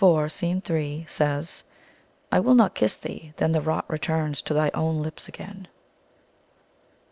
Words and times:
3) 0.01 1.05
says, 1.07 1.63
"* 2.07 2.31
I 2.31 2.39
will 2.39 2.55
not 2.55 2.73
kiss 2.73 2.97
thee; 2.97 3.33
then 3.37 3.51
the 3.51 3.61
rot 3.61 3.85
returns 3.87 4.41
To 4.41 4.53
thy 4.55 4.71
own 4.73 4.99
lips 5.03 5.27
again. 5.27 5.67